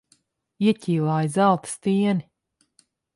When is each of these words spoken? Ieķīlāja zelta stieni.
Ieķīlāja 0.69 1.29
zelta 1.35 1.71
stieni. 1.73 2.25